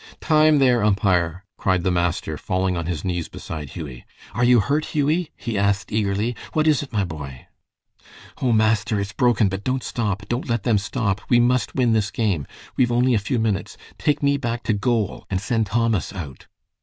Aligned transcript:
"Time, 0.19 0.57
there, 0.57 0.83
umpire!" 0.83 1.43
cried 1.57 1.83
the 1.83 1.91
master, 1.91 2.35
falling 2.35 2.75
on 2.75 2.87
his 2.87 3.05
knees 3.05 3.27
beside 3.29 3.69
Hughie. 3.75 4.03
"Are 4.33 4.43
you 4.43 4.59
hurt, 4.59 4.83
Hughie?" 4.85 5.29
he 5.37 5.59
asked, 5.59 5.91
eagerly. 5.91 6.35
"What 6.53 6.65
is 6.65 6.81
it, 6.81 6.91
my 6.91 7.03
boy?" 7.03 7.45
"Oh, 8.41 8.51
master, 8.51 8.99
it's 8.99 9.13
broken, 9.13 9.47
but 9.47 9.63
don't 9.63 9.83
stop. 9.83 10.27
Don't 10.27 10.49
let 10.49 10.63
them 10.63 10.79
stop. 10.79 11.21
We 11.29 11.39
must 11.39 11.75
win 11.75 11.93
this 11.93 12.09
game. 12.09 12.47
We've 12.75 12.91
only 12.91 13.13
a 13.13 13.19
few 13.19 13.37
minutes. 13.37 13.77
Take 13.99 14.23
me 14.23 14.37
back 14.37 14.63
to 14.63 14.73
goal 14.73 15.27
and 15.29 15.39
send 15.39 15.67
Thomas 15.67 16.11
out." 16.11 16.47